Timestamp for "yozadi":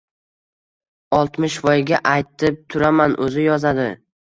3.51-3.93